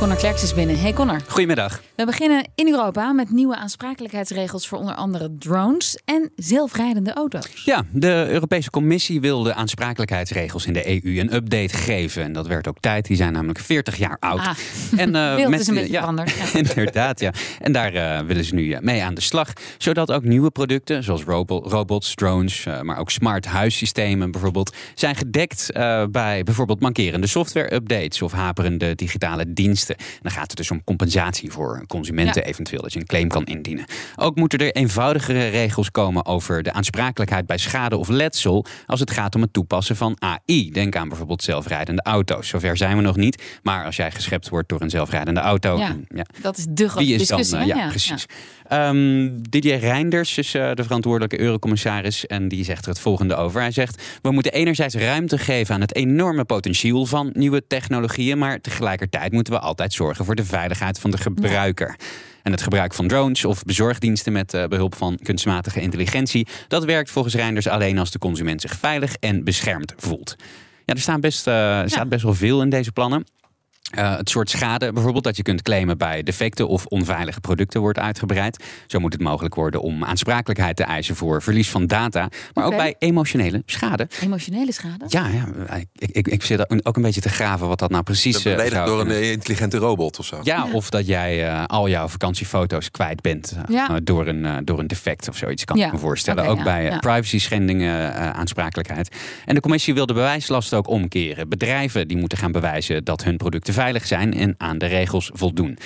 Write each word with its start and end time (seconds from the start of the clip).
Connor 0.00 0.16
Klerks 0.16 0.42
is 0.42 0.54
binnen. 0.54 0.78
Hey 0.78 0.92
Connor. 0.92 1.20
Goedemiddag. 1.28 1.82
We 1.96 2.04
beginnen 2.04 2.48
in 2.54 2.68
Europa 2.68 3.12
met 3.12 3.30
nieuwe 3.30 3.56
aansprakelijkheidsregels 3.56 4.68
voor 4.68 4.78
onder 4.78 4.94
andere 4.94 5.36
drones 5.38 5.98
en 6.04 6.30
zelfrijdende 6.36 7.12
auto's. 7.12 7.62
Ja, 7.64 7.84
de 7.92 8.26
Europese 8.28 8.70
Commissie 8.70 9.20
wil 9.20 9.42
de 9.42 9.54
aansprakelijkheidsregels 9.54 10.66
in 10.66 10.72
de 10.72 10.88
EU 10.88 11.18
een 11.18 11.34
update 11.34 11.76
geven. 11.76 12.22
En 12.22 12.32
dat 12.32 12.46
werd 12.46 12.68
ook 12.68 12.76
tijd. 12.80 13.06
Die 13.06 13.16
zijn 13.16 13.32
namelijk 13.32 13.58
40 13.58 13.96
jaar 13.96 14.16
oud. 14.20 14.38
Ah, 14.38 14.56
en, 14.96 15.08
uh, 15.16 15.34
wereld 15.34 15.50
met, 15.50 15.60
is 15.60 15.66
een 15.66 15.74
beetje 15.74 15.92
ja, 15.92 15.98
veranderd. 15.98 16.30
Ja. 16.52 16.58
inderdaad, 16.58 17.20
ja. 17.20 17.32
En 17.60 17.72
daar 17.72 17.94
eh, 17.94 18.26
willen 18.26 18.44
ze 18.44 18.54
nu 18.54 18.72
eh, 18.72 18.80
mee 18.80 19.02
aan 19.02 19.14
de 19.14 19.20
slag. 19.20 19.52
Zodat 19.78 20.12
ook 20.12 20.24
nieuwe 20.24 20.50
producten, 20.50 21.02
zoals 21.04 21.22
robo- 21.22 21.62
robots, 21.64 22.14
drones, 22.14 22.66
eh, 22.66 22.80
maar 22.80 22.98
ook 22.98 23.10
smart 23.10 23.46
huissystemen 23.46 24.30
bijvoorbeeld, 24.30 24.76
zijn 24.94 25.16
gedekt 25.16 25.70
eh, 25.70 26.04
bij 26.10 26.42
bijvoorbeeld 26.42 26.80
mankerende 26.80 27.26
software-updates 27.26 28.22
of 28.22 28.32
haperende 28.32 28.94
digitale 28.94 29.52
diensten. 29.52 29.89
En 29.96 30.18
dan 30.22 30.32
gaat 30.32 30.48
het 30.48 30.56
dus 30.56 30.70
om 30.70 30.84
compensatie 30.84 31.50
voor 31.50 31.84
consumenten 31.86 32.42
Ja. 32.42 32.48
eventueel, 32.48 32.82
dat 32.82 32.92
je 32.92 32.98
een 33.00 33.06
claim 33.06 33.28
kan 33.28 33.44
indienen. 33.44 33.84
Ook 34.16 34.36
moeten 34.36 34.58
er 34.58 34.72
eenvoudigere 34.72 35.48
regels 35.48 35.90
komen 35.90 36.26
over 36.26 36.62
de 36.62 36.72
aansprakelijkheid 36.72 37.46
bij 37.46 37.58
schade 37.58 37.96
of 37.96 38.08
letsel 38.08 38.64
als 38.86 39.00
het 39.00 39.10
gaat 39.10 39.34
om 39.34 39.40
het 39.40 39.52
toepassen 39.52 39.96
van 39.96 40.16
AI. 40.18 40.70
Denk 40.72 40.96
aan 40.96 41.08
bijvoorbeeld 41.08 41.42
zelfrijdende 41.42 42.02
auto's. 42.02 42.48
Zover 42.48 42.76
zijn 42.76 42.96
we 42.96 43.02
nog 43.02 43.16
niet, 43.16 43.42
maar 43.62 43.84
als 43.84 43.96
jij 43.96 44.10
geschept 44.10 44.48
wordt 44.48 44.68
door 44.68 44.80
een 44.80 44.90
zelfrijdende 44.90 45.40
auto, 45.40 45.78
Ja. 45.78 45.96
ja, 46.14 46.24
Dat 46.42 46.58
is 46.58 46.66
de 46.70 46.88
grote 46.88 47.06
is 47.06 47.28
dan? 47.28 47.38
discussie. 47.38 47.72
eh, 47.72 47.78
ja, 47.78 47.88
precies. 47.88 48.26
Ehm, 48.68 49.28
Didier 49.50 49.78
Reinders 49.78 50.38
is 50.38 50.54
eh, 50.54 50.70
de 50.74 50.82
verantwoordelijke 50.82 51.40
eurocommissaris 51.40 52.26
en 52.26 52.48
die 52.48 52.64
zegt 52.64 52.82
er 52.84 52.88
het 52.90 53.00
volgende 53.00 53.34
over. 53.34 53.60
Hij 53.60 53.70
zegt: 53.70 54.02
We 54.22 54.30
moeten 54.30 54.52
enerzijds 54.52 54.94
ruimte 54.94 55.38
geven 55.38 55.74
aan 55.74 55.80
het 55.80 55.94
enorme 55.94 56.44
potentieel 56.44 57.06
van 57.06 57.30
nieuwe 57.34 57.66
technologieën, 57.66 58.38
maar 58.38 58.60
tegelijkertijd 58.60 59.32
moeten 59.32 59.52
we 59.52 59.58
altijd 59.58 59.79
zorgen 59.88 60.24
voor 60.24 60.34
de 60.34 60.44
veiligheid 60.44 60.98
van 60.98 61.10
de 61.10 61.18
gebruiker. 61.18 61.96
En 62.42 62.52
het 62.52 62.62
gebruik 62.62 62.94
van 62.94 63.08
drones 63.08 63.44
of 63.44 63.62
bezorgdiensten 63.62 64.32
met 64.32 64.54
eh, 64.54 64.64
behulp 64.64 64.94
van 64.94 65.18
kunstmatige 65.22 65.80
intelligentie, 65.80 66.46
dat 66.68 66.84
werkt 66.84 67.10
volgens 67.10 67.34
Reinders 67.34 67.68
alleen 67.68 67.98
als 67.98 68.10
de 68.10 68.18
consument 68.18 68.60
zich 68.60 68.72
veilig 68.72 69.14
en 69.14 69.44
beschermd 69.44 69.94
voelt. 69.96 70.36
Ja, 70.84 70.94
er 70.94 71.00
staan 71.00 71.20
best, 71.20 71.46
er 71.46 71.90
staat 71.90 72.08
best 72.08 72.22
wel 72.22 72.34
veel 72.34 72.62
in 72.62 72.70
deze 72.70 72.92
plannen. 72.92 73.24
Eh, 73.90 74.16
het 74.16 74.30
soort 74.30 74.50
schade 74.50 74.92
bijvoorbeeld 74.92 75.24
dat 75.24 75.36
je 75.36 75.42
kunt 75.42 75.62
claimen 75.62 75.98
bij 75.98 76.22
defecte 76.22 76.66
of 76.66 76.86
onveilige 76.86 77.40
producten 77.40 77.80
wordt 77.80 77.98
uitgebreid. 77.98 78.64
Zo 78.86 78.98
moet 79.00 79.12
het 79.12 79.22
mogelijk 79.22 79.54
worden 79.54 79.80
om 79.82 80.04
aansprakelijkheid 80.04 80.76
te 80.76 80.84
eisen 80.84 81.16
voor 81.16 81.42
verlies 81.42 81.70
van 81.70 81.86
data, 81.86 82.28
maar 82.54 82.64
ook 82.64 82.76
bij 82.76 82.94
emotionele 82.98 83.62
schade. 83.66 84.08
Emotionele 84.20 84.72
schade? 84.72 85.04
Ja, 85.08 85.26
ja 85.28 85.76
ik, 85.76 86.10
ik, 86.10 86.28
ik 86.28 86.42
zit 86.42 86.84
ook 86.86 86.96
een 86.96 87.02
beetje 87.02 87.20
te 87.20 87.28
graven 87.28 87.68
wat 87.68 87.78
dat 87.78 87.90
nou 87.90 88.02
precies 88.02 88.36
eh, 88.36 88.42
beledigd 88.42 88.72
zou 88.72 88.86
door 88.86 89.00
een 89.00 89.06
kunnen- 89.06 89.30
intelligente 89.30 89.76
robot 89.76 90.18
of 90.18 90.26
zo. 90.26 90.40
ja, 90.42 90.66
of 90.72 90.90
dat 90.90 91.06
jij 91.06 91.48
eh, 91.48 91.64
al 91.64 91.88
jouw 91.88 92.08
vakantiefoto's 92.08 92.90
kwijt 92.90 93.20
bent 93.20 93.56
Ja. 93.68 94.00
door, 94.02 94.26
een, 94.26 94.64
door 94.64 94.78
een 94.78 94.86
defect 94.86 95.28
of 95.28 95.36
zoiets, 95.36 95.64
kan 95.64 95.76
Ja. 95.76 95.86
ik 95.86 95.92
me 95.92 95.98
voorstellen. 95.98 96.44
Ook 96.46 96.56
ja, 96.56 96.62
bij 96.62 96.84
ja. 96.84 96.98
privacy 96.98 97.38
schendingen, 97.38 98.14
eh, 98.14 98.30
aansprakelijkheid. 98.30 99.16
En 99.44 99.54
de 99.54 99.60
commissie 99.60 99.94
wil 99.94 100.06
de 100.06 100.14
bewijslast 100.14 100.74
ook 100.74 100.88
omkeren. 100.88 101.48
Bedrijven 101.48 102.08
die 102.08 102.16
moeten 102.16 102.38
gaan 102.38 102.52
bewijzen 102.52 103.04
dat 103.04 103.24
hun 103.24 103.36
producten 103.36 103.69
veilig 103.72 104.06
zijn 104.06 104.34
en 104.34 104.54
aan 104.58 104.78
de 104.78 104.86
regels 104.86 105.30
voldoen. 105.32 105.78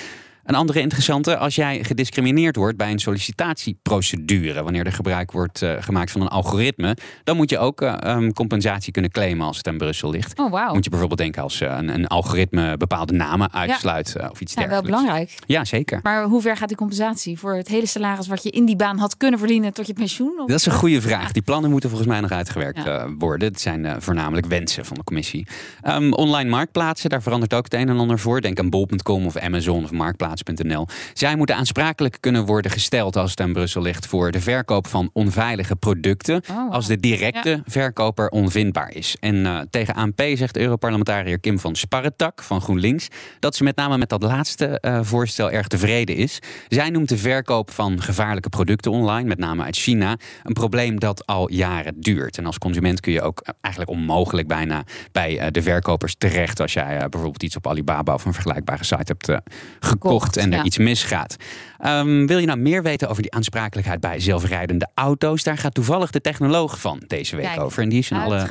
Een 0.45 0.55
andere 0.55 0.79
interessante, 0.79 1.37
als 1.37 1.55
jij 1.55 1.83
gediscrimineerd 1.83 2.55
wordt 2.55 2.77
bij 2.77 2.91
een 2.91 2.99
sollicitatieprocedure, 2.99 4.63
wanneer 4.63 4.85
er 4.85 4.91
gebruik 4.91 5.31
wordt 5.31 5.61
eh, 5.61 5.73
gemaakt 5.79 6.11
van 6.11 6.21
een 6.21 6.27
algoritme, 6.27 6.97
dan 7.23 7.35
moet 7.35 7.49
je 7.49 7.57
ook 7.57 7.81
eh, 7.81 8.15
um, 8.15 8.33
compensatie 8.33 8.91
kunnen 8.91 9.11
claimen 9.11 9.45
als 9.45 9.57
het 9.57 9.67
aan 9.67 9.77
Brussel 9.77 10.09
ligt. 10.09 10.39
Oh, 10.39 10.51
wauw. 10.51 10.73
Moet 10.73 10.83
je 10.83 10.89
bijvoorbeeld 10.89 11.19
denken 11.19 11.41
als 11.43 11.61
eh, 11.61 11.75
een, 11.77 11.89
een 11.93 12.07
algoritme 12.07 12.77
bepaalde 12.77 13.13
namen 13.13 13.53
uitsluit 13.53 14.15
of 14.31 14.41
iets 14.41 14.53
Ja, 14.53 14.59
wel 14.59 14.69
dergelijks. 14.69 14.99
belangrijk. 15.01 15.37
Ja, 15.45 15.65
zeker. 15.65 15.99
Maar 16.03 16.23
hoe 16.23 16.41
ver 16.41 16.57
gaat 16.57 16.67
die 16.67 16.77
compensatie 16.77 17.39
voor 17.39 17.55
het 17.55 17.67
hele 17.67 17.85
salaris 17.85 18.27
wat 18.27 18.43
je 18.43 18.49
in 18.49 18.65
die 18.65 18.75
baan 18.75 18.97
had 18.97 19.17
kunnen 19.17 19.39
verdienen 19.39 19.73
tot 19.73 19.87
je 19.87 19.93
pensioen? 19.93 20.39
Of- 20.39 20.47
Dat 20.47 20.59
is 20.59 20.65
een 20.65 20.71
goede 20.71 21.01
vraag. 21.01 21.31
Die 21.31 21.41
plannen 21.41 21.71
moeten 21.71 21.89
volgens 21.89 22.09
mij 22.11 22.19
nog 22.21 22.31
uitgewerkt 22.31 22.83
Ja. 22.83 23.07
worden. 23.17 23.47
Het 23.47 23.61
zijn 23.61 24.01
voornamelijk 24.01 24.45
wensen 24.47 24.85
van 24.85 24.97
de 24.97 25.03
commissie. 25.03 25.47
Ehm, 25.81 26.11
online 26.13 26.49
marktplaatsen, 26.49 27.09
daar 27.09 27.21
verandert 27.21 27.53
ook 27.53 27.63
het 27.63 27.73
een 27.73 27.89
en 27.89 27.97
ander 27.97 28.19
voor. 28.19 28.41
Denk 28.41 28.59
aan 28.59 28.69
bol.com 28.69 29.25
of 29.25 29.37
Amazon 29.37 29.83
of 29.83 29.91
marktplaats.nl. 30.35 30.87
Zij 31.13 31.35
moeten 31.35 31.55
aansprakelijk 31.55 32.17
kunnen 32.19 32.45
worden 32.45 32.71
gesteld 32.71 33.15
als 33.15 33.29
het 33.29 33.39
aan 33.39 33.53
Brussel 33.53 33.81
ligt 33.81 34.07
voor 34.07 34.31
de 34.31 34.41
verkoop 34.41 34.87
van 34.87 35.09
onveilige 35.13 35.75
producten. 35.75 36.41
Oh. 36.51 36.71
Als 36.71 36.87
de 36.87 36.99
directe 36.99 37.61
verkoper 37.65 38.29
onvindbaar 38.29 38.91
is. 38.91 39.15
En 39.19 39.45
eh, 39.45 39.59
tegen 39.69 39.93
ANP 39.93 40.21
zegt 40.33 40.57
Europarlementariër 40.57 41.39
Kim 41.39 41.59
van 41.59 41.75
Sparretak 41.75 42.43
van 42.43 42.61
GroenLinks 42.61 43.07
dat 43.39 43.55
ze 43.55 43.63
met 43.63 43.75
name 43.75 43.97
met 43.97 44.09
dat 44.09 44.23
laatste 44.23 44.79
eh, 44.79 44.99
voorstel 45.01 45.51
erg 45.51 45.67
tevreden 45.67 46.15
is. 46.15 46.39
Zij 46.67 46.89
noemt 46.89 47.09
de 47.09 47.17
verkoop 47.17 47.71
van 47.71 48.01
gevaarlijke 48.01 48.49
producten 48.49 48.91
online, 48.91 49.27
met 49.27 49.37
name 49.37 49.63
uit 49.63 49.75
China, 49.75 50.17
een 50.43 50.53
probleem 50.53 50.99
dat 50.99 51.25
al 51.25 51.51
jaren 51.51 51.93
duurt. 51.99 52.37
En 52.37 52.45
als 52.45 52.57
consument 52.57 52.99
kun 52.99 53.11
je 53.11 53.21
ook 53.21 53.39
eh, 53.39 53.53
eigenlijk 53.61 53.93
onmogelijk 53.93 54.47
bijna 54.47 54.83
bij 55.11 55.51
de 55.51 55.61
verkopers 55.61 56.15
terecht 56.17 56.59
als 56.59 56.73
jij 56.73 57.09
bijvoorbeeld 57.09 57.43
iets 57.43 57.55
op 57.55 57.67
Alibaba 57.67 58.13
of 58.13 58.25
een 58.25 58.33
vergelijkbare 58.33 58.83
site 58.83 59.15
hebt 59.17 59.43
gekocht 59.79 60.24
En 60.33 60.51
er 60.51 60.57
ja. 60.57 60.63
iets 60.63 60.77
misgaat. 60.77 61.35
Ehm, 61.77 62.25
wil 62.25 62.37
je 62.37 62.45
nou 62.45 62.59
meer 62.59 62.83
weten 62.83 63.09
over 63.09 63.21
die 63.21 63.31
aansprakelijkheid 63.31 63.99
bij 63.99 64.19
zelfrijdende 64.19 64.89
auto's? 64.93 65.43
Daar 65.43 65.57
gaat 65.57 65.73
toevallig 65.73 66.11
de 66.11 66.21
technoloog 66.21 66.79
van 66.79 67.03
deze 67.07 67.35
week 67.35 67.45
Kijk, 67.45 67.59
over. 67.59 67.83
En 67.83 67.89
die 67.89 67.99
is 67.99 68.11
in 68.11 68.17
alle 68.17 68.47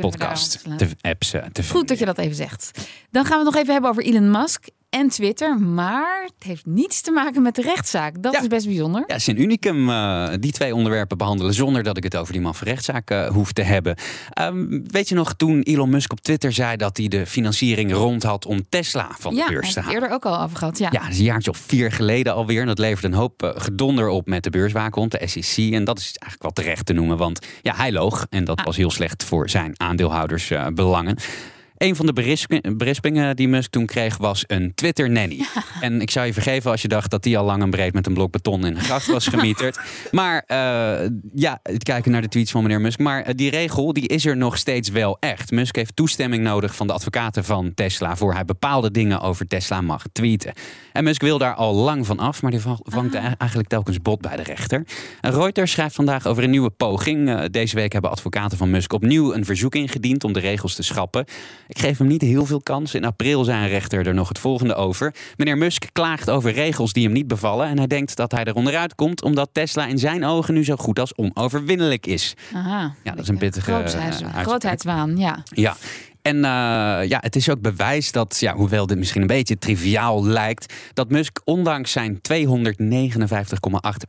podcast, 0.00 0.62
te, 0.76 0.88
apps 1.00 1.32
eh, 1.32 1.42
te 1.52 1.64
Goed 1.64 1.88
dat 1.88 1.98
je 1.98 2.04
dat 2.04 2.18
even 2.18 2.36
zegt. 2.36 2.70
Dan 3.10 3.24
gaan 3.24 3.38
we 3.38 3.44
het 3.44 3.52
nog 3.52 3.62
even 3.62 3.72
hebben 3.72 3.90
over 3.90 4.04
Elon 4.04 4.30
Musk 4.30 4.66
en 4.92 5.08
Twitter. 5.08 5.58
Maar 5.58 6.22
het 6.24 6.44
heeft 6.44 6.66
niets 6.66 7.00
te 7.00 7.10
maken 7.10 7.42
met 7.42 7.54
de 7.54 7.62
rechtszaak. 7.62 8.22
Dat 8.22 8.32
Ja. 8.32 8.40
is 8.40 8.46
best 8.46 8.66
bijzonder. 8.66 9.00
Ja, 9.00 9.06
het 9.12 9.20
is 9.20 9.26
een 9.26 9.40
unicum 9.40 9.88
eh, 9.90 10.28
die 10.40 10.52
twee 10.52 10.74
onderwerpen 10.74 11.18
behandelen 11.18 11.54
zonder 11.54 11.82
dat 11.82 11.96
ik 11.96 12.02
het 12.02 12.16
over 12.16 12.32
die 12.32 12.42
man 12.42 12.54
van 12.54 12.68
rechtszaak 12.68 13.10
eh, 13.10 13.26
hoef 13.28 13.52
te 13.52 13.62
hebben. 13.62 13.96
Ehm, 14.30 14.80
weet 14.86 15.08
je 15.08 15.14
nog 15.14 15.32
toen 15.34 15.60
Elon 15.62 15.90
Musk 15.90 16.12
op 16.12 16.20
Twitter 16.20 16.52
zei 16.52 16.76
dat 16.76 16.96
hij 16.96 17.08
de 17.08 17.26
financiering 17.26 17.92
rond 17.92 18.22
had 18.22 18.46
om 18.46 18.68
Tesla 18.68 19.08
van 19.18 19.34
ja, 19.34 19.46
de 19.46 19.52
beurs 19.52 19.72
te 19.72 19.80
halen? 19.80 19.94
eerder 19.94 20.10
ook 20.10 20.24
al 20.26 20.40
over 20.42 20.56
gehad. 20.56 20.78
Ja. 20.78 20.88
Ja, 20.92 21.00
dat 21.00 21.10
is 21.10 21.18
een 21.18 21.24
jaartje 21.24 21.50
of 21.50 21.58
vier 21.58 21.92
geleden 21.92 22.34
alweer. 22.34 22.60
En 22.60 22.66
dat 22.66 22.78
levert 22.78 23.04
een 23.04 23.14
hoop 23.14 23.42
eh, 23.42 23.50
gedonder 23.54 24.08
op 24.08 24.26
met 24.26 24.42
de 24.44 24.50
beurswaakhond, 24.50 25.10
de 25.10 25.26
SEC. 25.26 25.72
En 25.72 25.84
dat 25.84 25.98
is 25.98 26.04
eigenlijk 26.04 26.42
wel 26.42 26.50
terecht 26.64 26.86
te 26.86 26.92
noemen, 26.92 27.16
want 27.16 27.46
ja, 27.62 27.74
hij 27.76 27.92
loog. 27.92 28.26
En 28.30 28.44
dat 28.44 28.58
Ah. 28.58 28.64
was 28.64 28.76
heel 28.76 28.90
slecht 28.90 29.24
voor 29.24 29.50
zijn 29.50 29.72
aandeelhouders 29.80 30.50
eh, 30.50 30.66
belangen. 30.66 31.16
Een 31.82 31.96
van 31.96 32.06
de 32.06 32.12
berisp- 32.12 32.60
berispingen 32.76 33.36
die 33.36 33.48
Musk 33.48 33.70
toen 33.70 33.86
kreeg 33.86 34.16
was 34.16 34.44
een 34.46 34.74
Twitter-nanny. 34.74 35.44
En 35.80 36.00
ik 36.00 36.10
zou 36.10 36.26
je 36.26 36.32
vergeven 36.32 36.70
als 36.70 36.82
je 36.82 36.88
dacht 36.88 37.10
dat 37.10 37.22
die 37.22 37.38
al 37.38 37.44
lang 37.44 37.62
en 37.62 37.70
breed 37.70 37.92
met 37.92 38.06
een 38.06 38.14
blok 38.14 38.30
beton 38.32 38.66
in 38.66 38.76
een 38.76 38.82
graf 38.82 39.06
was 39.06 39.26
gemieterd. 39.26 39.78
maar 40.10 40.42
eh, 40.46 41.08
ja, 41.34 41.60
kijken 41.78 42.10
naar 42.10 42.20
de 42.22 42.28
tweets 42.28 42.50
van 42.50 42.62
meneer 42.62 42.80
Musk. 42.80 42.98
Maar 42.98 43.22
eh, 43.22 43.34
die 43.36 43.50
regel 43.50 43.92
die 43.92 44.08
is 44.08 44.26
er 44.26 44.36
nog 44.36 44.58
steeds 44.58 44.88
wel 44.88 45.16
echt. 45.20 45.50
Musk 45.50 45.76
heeft 45.76 45.96
toestemming 45.96 46.42
nodig 46.42 46.76
van 46.76 46.86
de 46.86 46.92
advocaten 46.92 47.44
van 47.44 47.74
Tesla 47.74 48.16
voor 48.16 48.32
hij 48.32 48.44
bepaalde 48.44 48.90
dingen 48.90 49.20
over 49.20 49.46
Tesla 49.46 49.80
mag 49.80 50.04
tweeten. 50.12 50.52
En 50.92 51.04
Musk 51.04 51.22
wil 51.22 51.38
daar 51.38 51.54
al 51.54 51.74
lang 51.74 52.06
van 52.06 52.18
af, 52.18 52.42
maar 52.42 52.50
die 52.50 52.60
va- 52.60 52.78
vangt 52.82 53.14
Ah. 53.14 53.24
eigenlijk 53.38 53.68
telkens 53.68 53.98
bot 54.02 54.20
bij 54.20 54.36
de 54.36 54.42
rechter. 54.42 54.84
En 55.20 55.32
Reuters 55.32 55.70
schrijft 55.72 55.94
vandaag 55.94 56.26
over 56.26 56.42
een 56.44 56.50
nieuwe 56.50 56.70
poging. 56.70 57.28
Eh, 57.28 57.44
deze 57.50 57.74
week 57.76 57.92
hebben 57.92 58.10
advocaten 58.10 58.58
van 58.58 58.70
Musk 58.70 58.92
opnieuw 58.92 59.34
een 59.34 59.44
verzoek 59.44 59.74
ingediend 59.74 60.24
om 60.24 60.32
de 60.32 60.40
regels 60.40 60.74
te 60.74 60.82
schrappen. 60.82 61.24
Ik 61.72 61.78
geef 61.78 61.98
hem 61.98 62.06
niet 62.06 62.22
heel 62.22 62.46
veel 62.46 62.60
kans. 62.60 62.94
In 62.94 63.04
april 63.04 63.44
zei 63.44 63.62
een 63.62 63.68
rechter 63.68 64.06
er 64.06 64.14
nog 64.14 64.28
het 64.28 64.38
volgende 64.38 64.74
over. 64.74 65.14
Meneer 65.36 65.58
Musk 65.58 65.86
klaagt 65.92 66.30
over 66.30 66.52
regels 66.52 66.92
die 66.92 67.04
hem 67.04 67.12
niet 67.12 67.26
bevallen. 67.26 67.68
En 67.68 67.76
hij 67.78 67.86
denkt 67.86 68.16
dat 68.16 68.32
hij 68.32 68.44
er 68.44 68.54
onderuit 68.54 68.94
komt 68.94 69.22
omdat 69.22 69.48
Tesla 69.52 69.86
in 69.86 69.98
zijn 69.98 70.24
ogen 70.24 70.54
nu 70.54 70.64
zo 70.64 70.76
goed 70.76 70.98
als 70.98 71.14
onoverwinnelijk 71.14 72.06
is. 72.06 72.34
Aha. 72.54 72.94
Ja, 73.02 73.12
dat 73.12 73.22
is 73.22 73.28
een 73.28 73.38
pittige, 73.38 73.72
eh, 73.72 74.42
grootheidswaan, 74.42 75.16
ja. 75.16 75.42
Ja. 75.44 75.76
En 76.22 76.36
uh, 76.36 76.42
ja, 77.08 77.18
het 77.20 77.36
is 77.36 77.50
ook 77.50 77.60
bewijs 77.60 78.12
dat, 78.12 78.36
ja, 78.40 78.54
hoewel 78.54 78.86
dit 78.86 78.98
misschien 78.98 79.20
een 79.20 79.26
beetje 79.26 79.58
triviaal 79.58 80.24
lijkt, 80.24 80.74
dat 80.92 81.10
Musk 81.10 81.40
ondanks 81.44 81.92
zijn 81.92 82.20
259,8 82.32 82.40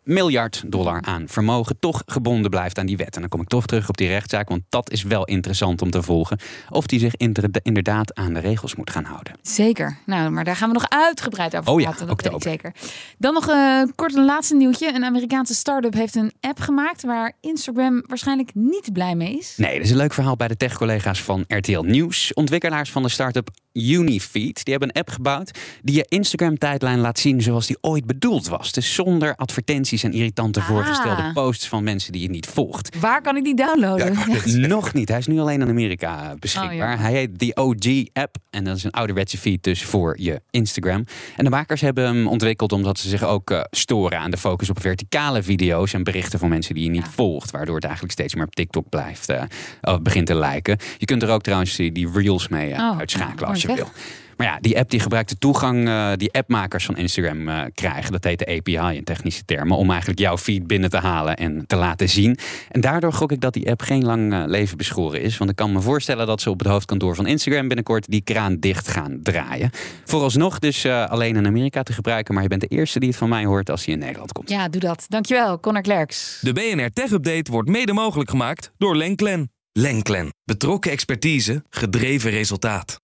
miljard 0.04 0.64
dollar 0.66 1.02
aan 1.02 1.28
vermogen 1.28 1.80
toch 1.80 2.04
gebonden 2.06 2.50
blijft 2.50 2.80
aan 2.80 2.86
die 2.86 2.98
wet. 2.98 3.16
En 3.16 3.22
dan 3.22 3.30
kom 3.30 3.42
ik 3.42 3.48
toch 3.48 3.66
terug 3.66 3.90
op 3.90 3.98
die 3.98 4.08
rechtszaak, 4.08 4.50
want 4.50 4.62
dat 4.70 4.92
is 4.92 5.04
wel 5.04 5.26
interessant 5.26 5.82
om 5.82 5.92
te 5.92 6.04
volgen. 6.04 6.40
Of 6.70 6.88
die 6.88 7.00
zich 7.00 7.16
inderdaad 7.64 8.16
aan 8.16 8.34
de 8.34 8.40
regels 8.40 8.76
moet 8.76 8.90
gaan 8.90 9.04
houden. 9.04 9.34
Zeker. 9.42 9.98
Nou, 10.06 10.30
maar 10.30 10.44
daar 10.44 10.56
gaan 10.56 10.68
we 10.68 10.74
nog 10.74 10.90
uitgebreid 10.90 11.56
over 11.56 11.72
oh, 11.72 11.82
praten. 11.82 12.08
Ja, 12.08 12.14
dat 12.16 12.22
weet 12.22 12.34
ik 12.34 12.44
zeker. 12.44 12.74
Dan 13.18 13.34
nog 13.34 13.50
uh, 13.50 13.84
kort 13.96 14.16
een 14.16 14.26
laatste 14.26 14.56
nieuwtje. 14.56 14.94
Een 14.94 15.06
Amerikaanse 15.06 15.54
start-up 15.54 15.94
heeft 15.94 16.16
een 16.16 16.32
app 16.42 16.60
gemaakt 16.60 17.04
waar 17.04 17.34
Instagram 17.42 18.04
waarschijnlijk 18.08 18.52
niet 18.54 18.94
blij 18.94 19.16
mee 19.16 19.38
is. 19.38 19.54
Nee, 19.58 19.76
dat 19.76 19.86
is 19.86 19.92
een 19.92 19.98
leuk 19.98 20.14
verhaal 20.14 20.36
bij 20.36 20.48
de 20.48 20.58
tech-collega's 20.58 21.22
van 21.22 21.46
RTL 21.48 21.82
Nieuws. 21.82 22.03
Ontwikkelaars 22.34 22.92
van 22.92 23.04
de 23.04 23.10
start-up 23.10 23.50
Unifeed. 23.74 24.64
Die 24.66 24.74
hebben 24.74 24.90
een 24.90 25.02
app 25.02 25.10
gebouwd 25.10 25.60
die 25.82 25.96
je 25.96 26.06
Instagram-tijdlijn 26.08 27.00
laat 27.00 27.20
zien 27.20 27.42
zoals 27.42 27.68
die 27.68 27.78
ooit 27.82 28.06
bedoeld 28.06 28.48
was. 28.48 28.72
Dus 28.72 28.94
zonder 28.94 29.36
advertenties 29.36 30.04
en 30.04 30.14
irritante 30.14 30.60
Ah. 30.60 30.68
voorgestelde 30.68 31.32
posts 31.34 31.68
van 31.68 31.84
mensen 31.84 32.12
die 32.12 32.22
je 32.22 32.30
niet 32.30 32.46
volgt. 32.48 32.98
Waar 33.00 33.22
kan 33.22 33.36
ik 33.38 33.44
die 33.44 33.56
downloaden? 33.56 34.18
Nog 34.68 34.94
niet. 34.94 35.10
Hij 35.10 35.18
is 35.18 35.28
nu 35.28 35.40
alleen 35.40 35.62
in 35.62 35.68
Amerika 35.70 36.36
beschikbaar. 36.40 36.94
Oh, 36.94 37.00
Hij 37.00 37.12
heet 37.12 37.40
de 37.40 37.52
OG-app 37.56 38.36
en 38.50 38.64
dat 38.64 38.78
is 38.78 38.84
een 38.84 38.92
ouderwetse 38.92 39.38
feed 39.38 39.64
dus 39.64 39.84
voor 39.84 40.16
je 40.20 40.42
Instagram. 40.50 41.06
En 41.38 41.44
de 41.44 41.50
makers 41.50 41.82
hebben 41.82 42.04
hem 42.06 42.28
ontwikkeld 42.28 42.72
omdat 42.72 43.00
ze 43.00 43.10
zich 43.10 43.24
ook 43.24 43.52
uh, 43.52 43.62
storen 43.72 44.20
aan 44.20 44.32
de 44.32 44.38
focus 44.38 44.70
op 44.70 44.82
verticale 44.82 45.44
video's 45.44 45.94
en 45.94 46.04
berichten 46.04 46.40
van 46.40 46.50
mensen 46.50 46.76
die 46.76 46.84
je 46.84 46.90
niet 46.90 47.04
Ja. 47.06 47.10
volgt. 47.12 47.52
Waardoor 47.52 47.76
het 47.76 47.84
eigenlijk 47.84 48.14
steeds 48.14 48.36
meer 48.36 48.46
op 48.46 48.56
TikTok 48.56 48.90
blijft, 48.90 49.30
uh, 49.30 49.42
of 49.82 50.02
begint 50.02 50.28
te 50.28 50.36
lijken. 50.36 50.78
Je 50.98 51.06
kunt 51.06 51.24
er 51.24 51.30
ook 51.30 51.42
trouwens 51.42 51.76
die, 51.76 51.92
die 51.94 52.10
reels 52.14 52.48
mee 52.48 52.70
uh, 52.70 52.80
Oh, 52.80 53.00
uitschakelen 53.00 53.50
als 53.50 53.62
je 53.62 53.76
wil. 53.76 53.88
Maar 54.38 54.48
ja, 54.48 54.58
die 54.62 54.78
app 54.78 54.90
die 54.90 55.00
gebruikt 55.00 55.30
de 55.30 55.38
toegang 55.38 55.88
uh, 55.88 56.12
die 56.16 56.34
appmakers 56.34 56.86
van 56.86 56.98
Instagram 56.98 57.48
uh, 57.48 57.62
krijgen. 57.74 58.12
Dat 58.12 58.24
heet 58.24 58.40
de 58.40 58.46
API 58.46 58.98
in 58.98 59.04
technische 59.04 59.46
termen. 59.46 59.78
Om 59.78 59.90
eigenlijk 59.90 60.20
jouw 60.20 60.38
feed 60.38 60.68
binnen 60.68 60.90
te 60.90 60.98
halen 60.98 61.38
en 61.38 61.64
te 61.68 61.76
laten 61.76 62.10
zien. 62.10 62.38
En 62.70 62.82
daardoor 62.82 63.14
gok 63.14 63.32
ik 63.32 63.42
dat 63.42 63.54
die 63.54 63.70
app 63.70 63.82
geen 63.82 64.06
lang 64.06 64.34
uh, 64.34 64.44
leven 64.46 64.78
beschoren 64.78 65.22
is. 65.22 65.38
Want 65.38 65.50
ik 65.50 65.56
kan 65.56 65.72
me 65.72 65.82
voorstellen 65.82 66.28
dat 66.28 66.42
ze 66.42 66.50
op 66.50 66.60
het 66.60 66.68
hoofdkantoor 66.68 67.16
van 67.16 67.28
Instagram 67.28 67.68
binnenkort 67.68 68.10
die 68.10 68.22
kraan 68.22 68.60
dicht 68.60 68.88
gaan 68.88 69.20
draaien. 69.22 69.70
Vooralsnog 70.06 70.60
dus 70.60 70.86
uh, 70.86 71.06
alleen 71.06 71.36
in 71.36 71.46
Amerika 71.46 71.84
te 71.84 71.94
gebruiken. 71.94 72.34
Maar 72.34 72.44
je 72.44 72.50
bent 72.50 72.62
de 72.62 72.68
eerste 72.68 73.00
die 73.00 73.10
het 73.10 73.18
van 73.18 73.30
mij 73.30 73.46
hoort 73.46 73.70
als 73.70 73.86
hij 73.86 73.94
in 73.94 74.00
Nederland 74.00 74.32
komt. 74.32 74.50
Ja, 74.50 74.70
doe 74.70 74.82
dat. 74.82 75.06
Dankjewel, 75.08 75.60
Connor 75.60 75.82
Klerks. 75.82 76.40
De 76.42 76.54
BNR 76.54 76.90
Tech 76.94 77.12
Update 77.12 77.52
wordt 77.52 77.70
mede 77.70 77.94
mogelijk 77.94 78.30
gemaakt 78.30 78.72
door 78.78 78.96
Lenklen. 78.96 79.53
Lenklen. 79.80 80.34
Betrokken 80.44 80.92
expertise, 80.92 81.64
gedreven 81.70 82.32
resultaat. 82.32 83.02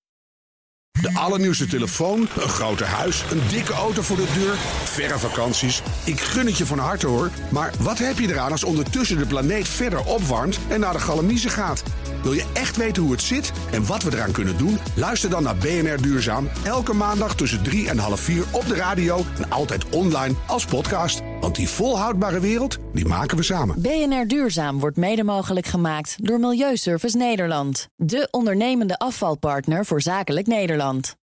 De 1.02 1.14
allernieuwste 1.14 1.68
telefoon, 1.68 2.20
een 2.20 2.50
groter 2.50 2.86
huis, 2.86 3.24
een 3.32 3.42
dikke 3.50 3.74
auto 3.74 4.02
voor 4.02 4.16
de 4.16 4.32
deur, 4.34 4.56
verre 4.84 5.20
vakanties. 5.20 5.82
Ik 6.06 6.20
gun 6.20 6.46
het 6.46 6.58
je 6.58 6.66
van 6.66 6.78
harte 6.78 7.08
hoor. 7.08 7.32
Maar 7.52 7.74
wat 7.80 7.98
heb 7.98 8.20
je 8.20 8.28
eraan 8.28 8.52
als 8.52 8.64
ondertussen 8.64 9.18
de 9.18 9.26
planeet 9.26 9.68
verder 9.68 10.06
opwarmt 10.06 10.60
en 10.70 10.80
naar 10.80 10.94
de 10.94 11.00
galamiezen 11.00 11.50
gaat? 11.50 11.84
Wil 12.24 12.34
je 12.34 12.46
echt 12.54 12.78
weten 12.78 13.04
hoe 13.04 13.12
het 13.12 13.22
zit 13.22 13.52
en 13.72 13.86
wat 13.86 14.04
we 14.04 14.14
eraan 14.14 14.32
kunnen 14.32 14.58
doen? 14.58 14.78
Luister 14.96 15.30
dan 15.30 15.44
naar 15.44 15.58
BNR 15.58 16.02
Duurzaam. 16.02 16.50
Elke 16.64 16.94
maandag 16.94 17.36
tussen 17.36 17.64
3 17.64 17.90
en 17.90 17.98
half 17.98 18.20
4 18.20 18.44
op 18.52 18.68
de 18.68 18.76
radio 18.76 19.24
en 19.38 19.50
altijd 19.50 19.90
online 19.90 20.36
als 20.48 20.66
podcast. 20.66 21.22
Want 21.40 21.56
die 21.56 21.70
volhoudbare 21.70 22.40
wereld, 22.40 22.78
die 22.94 23.08
maken 23.08 23.38
we 23.38 23.44
samen. 23.44 23.82
BNR 23.82 24.28
Duurzaam 24.28 24.80
wordt 24.80 24.98
mede 24.98 25.24
mogelijk 25.24 25.66
gemaakt 25.66 26.16
door 26.26 26.40
Milieuservice 26.40 27.18
Nederland. 27.18 27.88
De 27.96 28.28
ondernemende 28.32 28.98
afvalpartner 28.98 29.86
voor 29.86 30.02
zakelijk 30.02 30.48
Nederland. 30.48 31.18